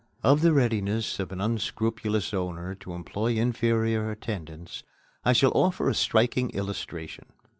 Of 0.23 0.41
the 0.41 0.51
readiness 0.51 1.19
of 1.19 1.31
an 1.31 1.39
unscrupulous 1.39 2.33
owner 2.33 2.73
to 2.73 2.93
employ 2.93 3.35
inferior 3.35 4.09
attendants, 4.09 4.81
I 5.23 5.33
shall 5.33 5.51
offer 5.55 5.87
a 5.89 5.93
striking 5.93 6.49
illustration. 6.55 7.27